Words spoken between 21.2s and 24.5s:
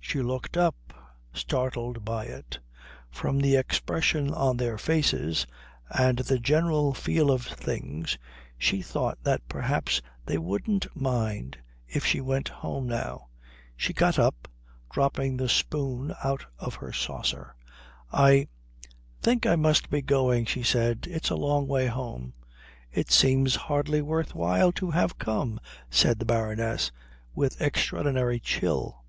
a long way home." "It seems hardly worth